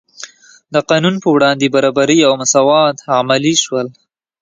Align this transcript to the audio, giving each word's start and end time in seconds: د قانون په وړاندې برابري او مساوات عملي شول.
د 0.73 0.75
قانون 0.89 1.15
په 1.23 1.29
وړاندې 1.35 1.73
برابري 1.75 2.19
او 2.27 2.33
مساوات 2.41 2.97
عملي 3.17 3.55
شول. 3.63 3.87